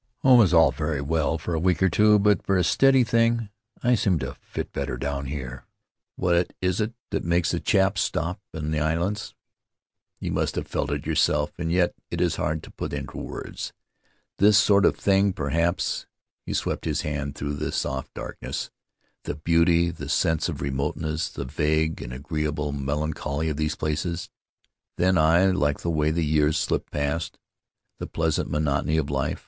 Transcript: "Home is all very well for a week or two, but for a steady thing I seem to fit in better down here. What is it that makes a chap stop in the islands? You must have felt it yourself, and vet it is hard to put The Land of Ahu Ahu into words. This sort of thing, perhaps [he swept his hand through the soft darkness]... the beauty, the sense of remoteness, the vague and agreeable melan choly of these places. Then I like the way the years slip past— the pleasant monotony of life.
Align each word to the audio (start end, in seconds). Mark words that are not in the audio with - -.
"Home 0.23 0.41
is 0.41 0.51
all 0.51 0.71
very 0.71 0.99
well 0.99 1.37
for 1.37 1.53
a 1.53 1.59
week 1.59 1.83
or 1.83 1.87
two, 1.87 2.17
but 2.17 2.43
for 2.43 2.57
a 2.57 2.63
steady 2.63 3.03
thing 3.03 3.49
I 3.83 3.93
seem 3.93 4.17
to 4.17 4.35
fit 4.41 4.69
in 4.73 4.73
better 4.73 4.97
down 4.97 5.27
here. 5.27 5.67
What 6.15 6.53
is 6.59 6.81
it 6.81 6.93
that 7.11 7.23
makes 7.23 7.53
a 7.53 7.59
chap 7.59 7.99
stop 7.99 8.41
in 8.51 8.71
the 8.71 8.79
islands? 8.79 9.35
You 10.19 10.31
must 10.31 10.55
have 10.55 10.67
felt 10.67 10.89
it 10.89 11.05
yourself, 11.05 11.51
and 11.59 11.69
vet 11.71 11.93
it 12.09 12.19
is 12.19 12.37
hard 12.37 12.63
to 12.63 12.71
put 12.71 12.89
The 12.89 12.95
Land 12.97 13.09
of 13.09 13.09
Ahu 13.15 13.19
Ahu 13.19 13.25
into 13.27 13.31
words. 13.35 13.73
This 14.39 14.57
sort 14.57 14.85
of 14.87 14.95
thing, 14.97 15.33
perhaps 15.33 16.07
[he 16.47 16.53
swept 16.55 16.85
his 16.85 17.01
hand 17.01 17.35
through 17.35 17.57
the 17.57 17.71
soft 17.71 18.15
darkness]... 18.15 18.71
the 19.25 19.35
beauty, 19.35 19.91
the 19.91 20.09
sense 20.09 20.49
of 20.49 20.61
remoteness, 20.61 21.29
the 21.29 21.45
vague 21.45 22.01
and 22.01 22.11
agreeable 22.11 22.73
melan 22.73 23.13
choly 23.13 23.51
of 23.51 23.57
these 23.57 23.75
places. 23.75 24.31
Then 24.97 25.19
I 25.19 25.45
like 25.51 25.81
the 25.81 25.91
way 25.91 26.09
the 26.09 26.25
years 26.25 26.57
slip 26.57 26.89
past— 26.89 27.37
the 27.99 28.07
pleasant 28.07 28.49
monotony 28.49 28.97
of 28.97 29.11
life. 29.11 29.39